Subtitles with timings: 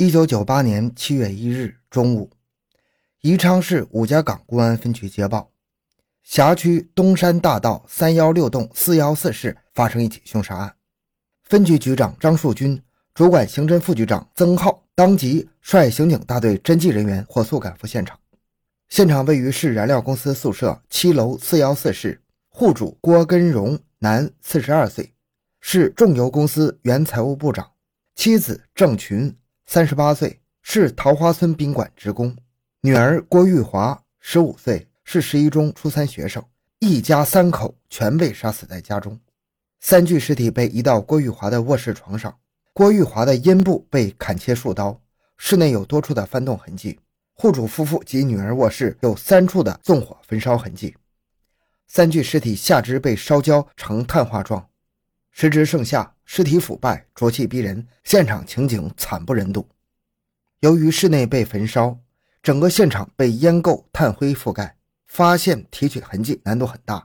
[0.00, 2.30] 一九九八年七月一日中午，
[3.20, 5.50] 宜昌市五家岗公安分局接报，
[6.22, 10.74] 辖区东山大道三幺六栋四幺四室发生一起凶杀案。
[11.42, 12.82] 分局局长张树军、
[13.12, 18.18] 主管刑侦副局长曾浩当即率刑警大队侦缉人员火速赶赴现场。
[18.88, 25.12] 现场位于市燃料公司宿舍七楼四幺四室，户主郭根荣，男，四十二岁，
[25.60, 27.72] 是重油公司原财务部长，
[28.14, 29.36] 妻子郑群。
[29.72, 32.34] 三十八岁，是桃花村宾馆职工；
[32.80, 36.44] 女儿郭玉华，十五岁，是十一中初三学生。
[36.80, 39.16] 一家三口全被杀死在家中。
[39.78, 42.36] 三具尸体被移到郭玉华的卧室床上。
[42.72, 45.00] 郭玉华的阴部被砍切数刀，
[45.36, 46.98] 室内有多处的翻动痕迹。
[47.34, 50.96] 户主夫妇及女儿卧室有三处的纵火焚烧痕迹。
[51.86, 54.68] 三具尸体下肢被烧焦成碳化状，
[55.30, 56.12] 时值盛夏。
[56.32, 59.68] 尸体腐败，浊气逼人，现场情景惨不忍睹。
[60.60, 61.98] 由于室内被焚烧，
[62.40, 64.76] 整个现场被烟垢、炭灰覆盖，
[65.08, 67.04] 发现提取痕迹难度很大。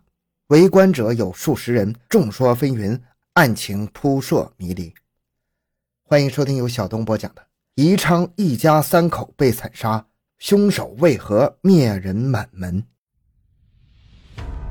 [0.50, 3.02] 围观者有数十人，众说纷纭，
[3.34, 4.94] 案情扑朔迷离。
[6.04, 7.42] 欢迎收听由小东播讲的
[7.74, 10.06] 《宜昌一家三口被惨杀，
[10.38, 12.86] 凶手为何灭人满门》。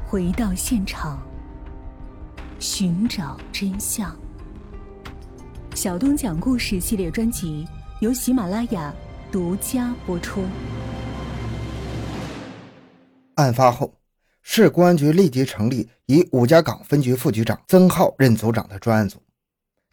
[0.07, 1.21] 回到现场，
[2.61, 4.17] 寻找真相。
[5.85, 7.69] 小东讲故事系列专辑
[8.01, 8.91] 由喜马拉雅
[9.31, 10.43] 独家播出。
[13.35, 13.93] 案发后，
[14.41, 19.23] 市公安局立即成立以五家岗分局副局长曾浩任组长的专案组。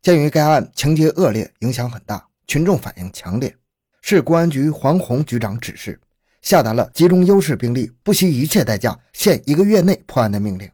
[0.01, 3.53] 鉴于该案情节恶劣，影响很大，群众反应强烈，
[4.01, 5.99] 市公安局黄宏局长指示，
[6.41, 10.71] 下达了集中优势兵力，不惜一切代价，限一个月内破案的命令。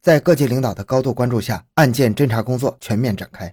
[0.00, 3.52] 在各级领导的高度关注下，案件侦查工作全面展开。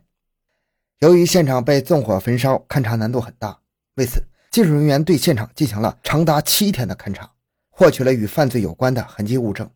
[1.02, 3.58] 由于现场被纵火焚烧，勘查难度很大。
[3.96, 7.28] 为此，技术人员对现场进行了长达七天的勘查，
[7.72, 9.68] 获取了与犯罪有关的痕迹物证，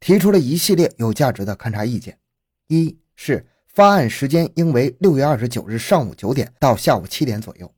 [0.00, 2.18] 提出了一系列有价值的勘查意见。
[2.66, 7.68] 一是发案时间应为六月二十九日上午九点到下午七点左右；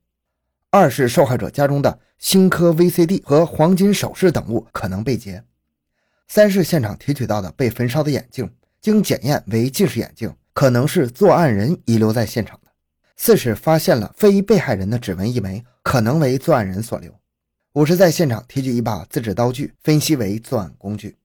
[0.71, 5.43] 二是受害者家中的新科 VCD 和黄金首饰等物可能被劫；
[6.27, 12.59] 三是现场提取到的被焚烧的眼镜，经检验为近视眼镜，可能是作案人遗留在现场。
[13.17, 17.13] 四是发现了非被害人的指纹一枚，可能为作案人所留。
[17.73, 21.17] 五是，在现场提取一把自制刀具，分析为作案工具。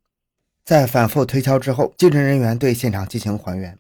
[0.65, 3.79] 在反复推敲之后，技侦人员对现场进行还原：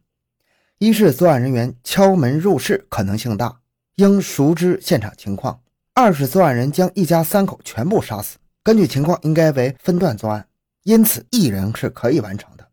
[0.78, 3.60] 一是作案人员敲门入室可能性大，
[3.96, 5.60] 应熟知现场情况；
[5.94, 10.46] 二是作案人将一家三口全部杀死，根据情况应该为分段作案，
[10.84, 12.64] 因此一人是可以完成的；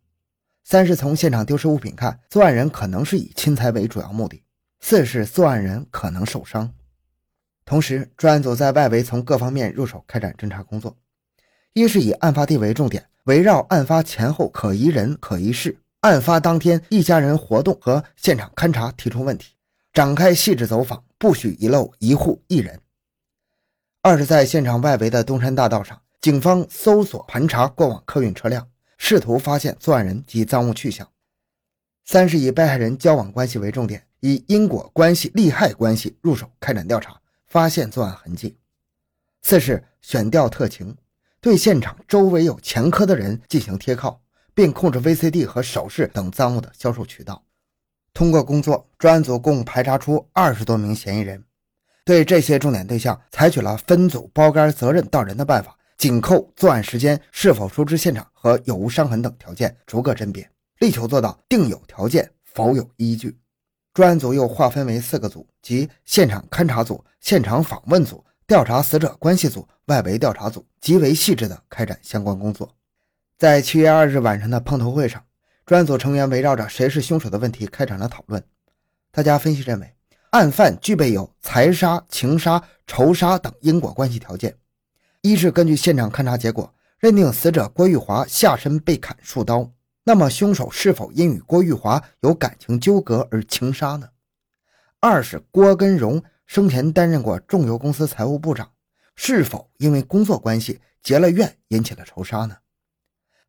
[0.64, 4.44] 三是从现场丢失物品看，作案人可能是以侵财为主要目的。
[4.80, 6.74] 四是作案人可能受伤，
[7.66, 10.98] 同时专案组在外围从各方面入手开展侦查工作。
[11.74, 19.54] 一是以案发地为重点，围绕案发前后可疑人、可疑事、案发当天一家人活动和现场勘查提出问题，
[19.94, 22.82] 展开细致走访，不许遗漏一户一人。
[24.02, 28.68] 二是，在现场外围的东山大道上，警方搜索盘查过往客运车辆，
[28.98, 31.08] 试图发现作案人及赃物去向。
[32.06, 34.08] 三是以被害人交往关系为重点。
[34.22, 38.58] 以因果关系、利害关系入手开展调查，发现作案痕迹。
[39.42, 40.96] 四是选调特情，
[41.40, 44.22] 对现场周围有前科的人进行贴靠，
[44.54, 47.44] 并控制 VCD 和首饰等赃物的销售渠道。
[48.14, 51.44] 通过工作，专案组共排查出二十多名嫌疑人。
[52.04, 63.38] 对这些重点对象，采取了分组包干责任到人的办法，紧扣作案时间、是否熟知现场和有无伤痕等条件，逐个甄别，力求做到定有条件，否有依据。
[64.00, 72.74] 专案组又划分为四个组，即现场勘查组、现场访问组、调查死者关系组、外围调查组，极为细致地开展相关工作。
[73.38, 75.22] 在七月二日晚上的碰头会上，
[75.66, 78.42] 专案组成员围绕着谁是凶手的问题开展了讨论。
[79.12, 79.94] 大家分析认为，
[80.30, 84.56] 案犯具备有财杀、情杀、仇杀等因果关系条件。
[85.24, 89.70] 一是根据现场勘查结果，认定死者郭玉华下身被砍数刀。
[90.04, 94.10] 那么，凶手是否因与郭玉华有感情纠葛而情杀呢？
[95.00, 98.72] 二是郭根荣生前担任过重油公司财务部长，
[99.16, 102.58] 是否因为工作关系结了怨引起了仇杀呢？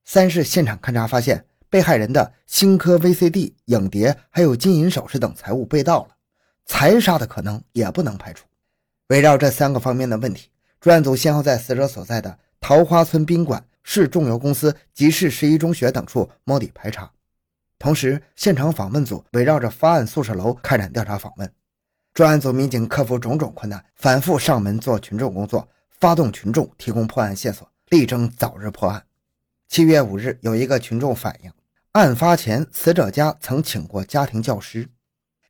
[0.05, 6.17] 三是现场勘查发现，被害人的新科 VCD、影碟还有金银首饰等财物被盗了，
[6.67, 8.44] 财杀的可能也不能排除。
[9.06, 13.64] 围绕这三个方面的问题，专案组先后在死者所在的桃花村宾馆。
[13.82, 17.11] 市重油公司及市十一中学等处摸底排查，
[17.79, 21.53] 同时现场访问组围绕着发案宿舍楼开展调查访问。
[22.12, 29.05] 专案组民警克服种种困难，反复上门做群众工作，发动群众提供破案线索，力争早日破案。
[29.69, 31.53] 七月五日，有一个群众反映，
[31.93, 34.88] 案发前死者家曾请过家庭教师，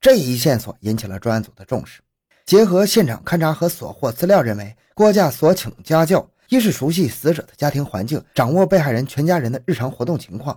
[0.00, 2.02] 这一线索引起了专案组的重视。
[2.44, 10.52] 结合现场勘查和所获资料，认为郭家所请家教一是熟悉死者的家庭环境，掌握被害人全家人的日常活动情况；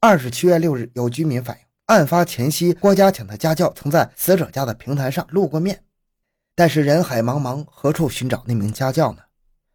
[0.00, 5.84] 二是七月六日有居民反映，案发前夕郭家请的家教曾在死者家的平台上露过面。
[6.54, 9.18] 但是人海茫茫，何处寻找那名家教呢？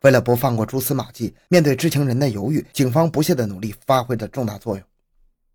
[0.02, 4.84] 为了不放过蛛丝马迹，面对知情人的犹豫，警方不懈的努力发挥着重大作用。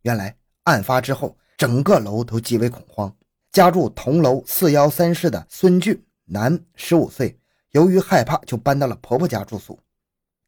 [0.02, 3.12] 原来案发之后，整个楼都极为恐慌。
[3.50, 7.36] 家住同楼四幺三室的孙俊，男，十五岁，
[7.72, 9.78] 由于害怕，就搬到了婆婆家住宿。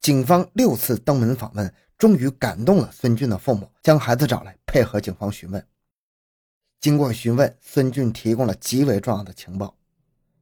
[0.01, 5.65] 警方六次登门访问，终于感动了孙俊的父母，将孩子找来配合警方询问。
[6.81, 9.77] 经过询问，孙俊提供了极为重要的情报。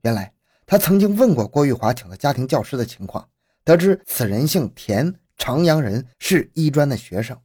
[0.02, 0.32] 原来
[0.64, 3.28] 他曾经问过郭玉华请的家庭教师的情况，
[3.62, 7.38] 得知此人姓田，长阳人，是医专的学生。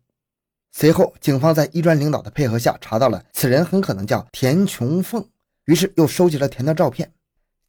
[0.72, 5.28] 随后，警方在医专领导的配合下，查到了此人很可能叫田琼凤，
[5.66, 7.12] 于是又收集了田的照片。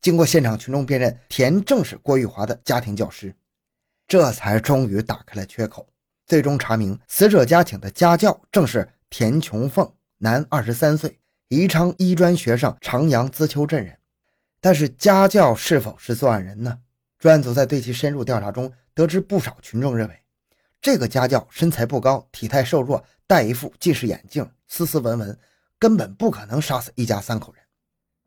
[0.06, 3.34] 经过现场群众辨认，田正是郭玉华的家庭教师，
[4.06, 5.84] 这才终于打开了缺口。
[6.28, 11.18] 最终查明，死者家请的家教正是田琼凤，男，二十三岁，
[11.48, 13.98] 宜昌医专学生，长阳资丘镇人。
[14.60, 16.78] 但是，家教是否是作案人呢？
[17.18, 20.22] 专案组在对其深入调查中，得知不少群众认为。
[20.80, 25.36] 这个家教身材不高，体态瘦弱，戴一副近视眼镜，斯斯文文，
[25.80, 27.65] 根本不可能杀死一家三口人。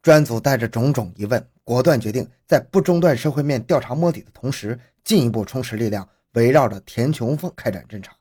[0.02, 8.16] 专案组带着种种疑问，果断决定在不中断社会面调查摸底的同时，进一步充实力量，围绕着田琼凤开展侦查。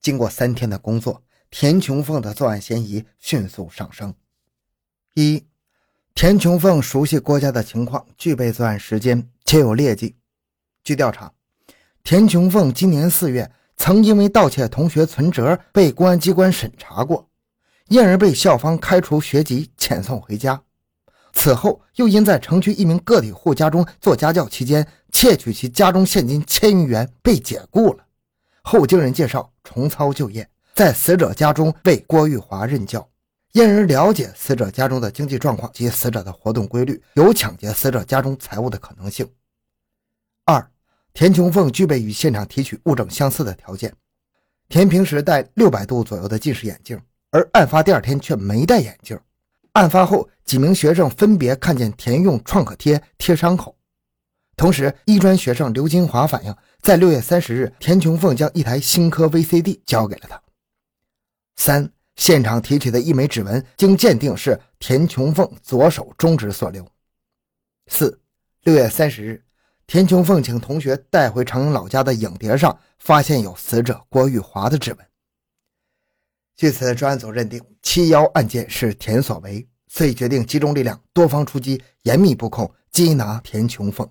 [0.00, 4.14] 经过三天的工作，田琼凤的作案嫌疑迅速上升。
[5.14, 5.44] 一，
[6.14, 10.16] 田琼凤熟悉郭家的情况，具备作案时间，且有劣迹。
[10.84, 11.32] 据调查。
[12.02, 17.29] 田琼凤今年四月曾因为盗窃同学存折被公安机关审查过，
[17.90, 20.62] 因而被校方开除学籍，遣送回家。
[21.32, 28.04] 此后又因在城区一名个体户家中做家教期间窃取其家中现金千余元，被解雇了。
[28.62, 33.08] 后经人介绍重操旧业，在死者家中为郭玉华任教，
[33.52, 39.28] 因而了解死者家中的经济状况及死者的活动规律，有抢劫死者家中财物的可能性。
[40.44, 40.64] 二。
[41.12, 43.92] 田琼凤具备与现场提取物证相似的条件。
[44.68, 49.18] 田平时戴六百度左右的近视眼镜，而案发第二天却没戴眼镜。
[49.72, 53.76] 案发后，几名学生分别看见田用创可贴贴伤口。
[54.56, 60.42] 同时，医专学生刘金华反映，在六月三十日，田琼凤将一台新科 VCD 交给了他。
[61.56, 66.86] 三、现场提取的一枚指纹，经鉴定是田琼凤左手中指所留。
[67.86, 68.20] 四、
[68.62, 69.42] 六月三十日。
[69.86, 75.09] 田琼凤请同学带回长阳老家的影碟上，发现有死者郭玉华的指纹。
[76.60, 84.06] 据此，专案组认定七幺案件是田所为，遂决定集中力量，多方出击，严密布控，缉拿田琼凤。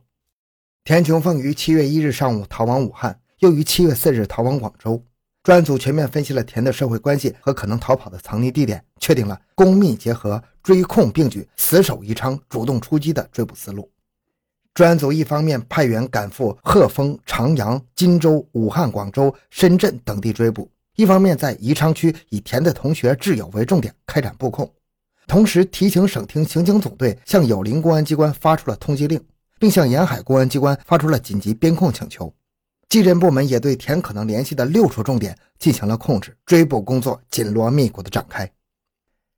[0.83, 4.99] 田琼凤于七月一日上午逃往武汉，又于七月四日逃往广州。
[5.43, 13.87] 专案组全面分析了田的社会关系和可能逃跑的藏匿地点，确定了公密结合、追控并举、死守宜昌、主动出击的追捕思路。
[14.73, 20.67] 专案组一方面派员赶赴鹤峰、长阳、荆州、武汉、广州、深圳等地追捕，
[20.99, 24.69] 一方面在宜昌区以田的同学挚友为重点开展布控，
[25.27, 29.23] 同时提醒省厅刑警总队向有邻公安机关发出了通缉令，
[29.57, 32.35] 并向沿海公安机关发出了紧急边控请求。
[32.89, 38.51] 技侦部门也对田可能联系的六处重点进行了控制，追捕工作紧锣密鼓地展开。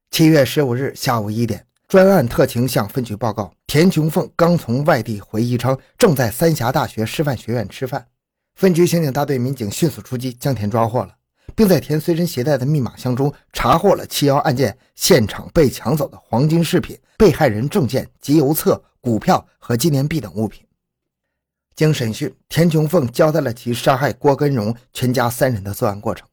[0.09, 1.63] 七月十五日下午一点。
[1.87, 8.07] 专案特情向分局报告，田琼凤刚从外地回宜昌，正在三峡大学师范学院吃饭。
[8.55, 11.13] 分局刑警大队民警迅速出击，将田抓获了，
[11.55, 20.65] 并在田随身携带的密码箱中查获了七幺案件现场被抢走的黄金饰品、被害人证件、集邮册、股票和纪念币等物品。
[21.75, 26.27] 经审讯，田琼凤交代了其杀害郭根荣全家三人的作案过程。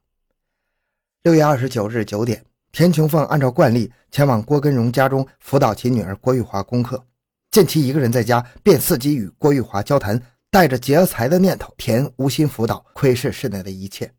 [1.23, 2.45] 六月二十九日九点。
[2.71, 7.03] 田琼凤按照惯例前往郭根荣家中辅导其女儿郭玉华功课，
[7.51, 14.13] 见其一个人在家，便伺机与郭玉华交谈，带着劫财的念头，田无心辅导，窥视室内的一切。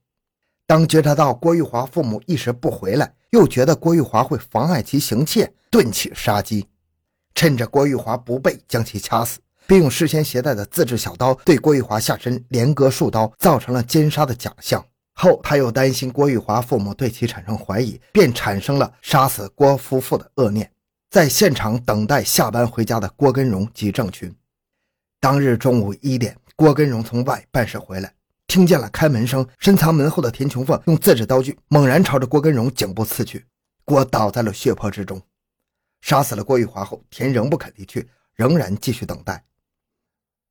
[0.69, 6.67] 当觉察到郭玉华父母一时不回来，又觉得郭玉华会妨碍其行窃，顿起杀机，
[7.33, 14.85] 趁着郭玉华不备，将其掐死，并用事先携带的自制小刀对郭玉华下身连割数刀，造成了奸杀的假象。
[15.15, 20.71] 后，他又担心郭玉华父母对其产生怀疑，便产生了杀死郭夫妇的恶念。
[21.09, 24.31] 在现场等待下班回家的郭根荣及郑群。
[25.19, 28.13] 当日中午一点，郭根荣从外办事回来，
[28.49, 33.45] 听见了开门声，深藏门后的田琼凤用自制刀具猛然朝着郭根荣颈部刺去，
[33.85, 35.21] 郭倒在了血泊之中。
[36.01, 39.45] 杀死了郭玉华后，田仍不肯离去，仍然继续等待。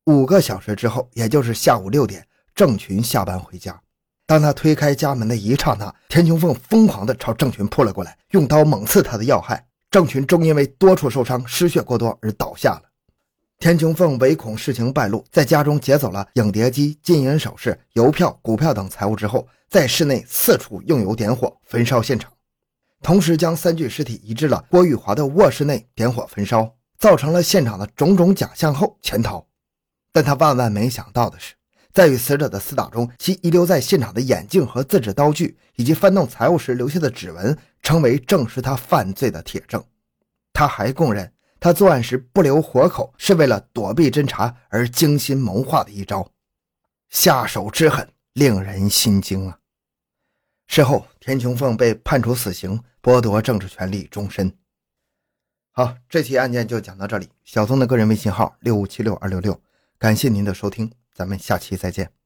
[0.05, 2.25] 五个小时之后，也就是下午六点，
[2.55, 3.77] 郑群下班回家。
[4.25, 9.67] 当他推开家门的一刹那，田琼凤疯狂地朝郑群扑了过来，用刀猛刺他的要害。
[9.91, 12.83] 郑群终因为多处受伤、失血过多而倒下了。
[13.59, 22.31] 田琼凤唯恐事情败露，在家中劫走了影碟机、金银首饰、邮票、股票等财物之后，在室内四处用油点火焚烧现场。
[23.01, 29.45] 同时，将三具尸体移至了郭玉华的卧室内，点火焚烧，造成了现场的种种假象后潜逃。
[30.13, 31.53] 但他万万没想到的是，
[31.91, 39.83] 在与死者的厮打中，其遗留在现场的眼镜和自制刀具，以及翻动财物时留下的指纹，成为证实他犯罪的铁证。
[40.53, 46.31] 他还供认，他作案时不留活口，是为了躲避侦查而精心谋划的一招。
[47.09, 49.59] 下手之狠，令人心惊啊！
[50.67, 54.55] 事后，田琼凤被判处死刑，剥夺政治权利终身。
[55.71, 57.29] 好，这起案件就讲到这里。
[57.43, 59.59] 小松的个人微信号六五七六二六六，
[59.97, 62.18] 感谢您的收听，咱们下期再见。